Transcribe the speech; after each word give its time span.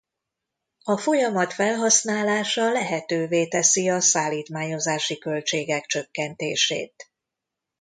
A 0.83 0.97
folyamat 0.97 1.53
felhasználása 1.53 2.71
lehetővé 2.71 3.47
teszi 3.47 3.89
a 3.89 3.99
szállítmányozási 3.99 5.17
költségek 5.17 5.85
csökkentését. 5.85 7.11